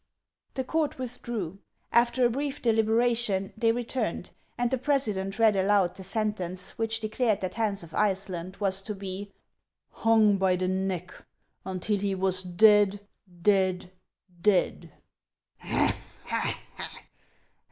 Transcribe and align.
The 0.55 0.63
court 0.63 0.97
withdrew. 0.97 1.59
After 1.91 2.25
a 2.25 2.29
brief 2.31 2.59
deliberation 2.59 3.53
they 3.55 3.71
re 3.71 3.83
turned, 3.83 4.31
and 4.57 4.71
the 4.71 4.79
president 4.79 5.37
read 5.37 5.55
aloud 5.55 5.93
the 5.93 6.03
sentence, 6.03 6.75
which 6.75 6.99
declared 6.99 7.39
that 7.41 7.53
Hans 7.53 7.83
of 7.83 7.93
Iceland 7.93 8.57
was 8.57 8.81
to 8.81 8.95
be" 8.95 9.31
hung 9.91 10.37
by 10.37 10.55
the 10.55 10.67
neck 10.67 11.13
until 11.65 11.99
he 11.99 12.15
was 12.15 12.41
dead, 12.41 12.99
dead, 13.43 13.91
dead." 14.41 14.91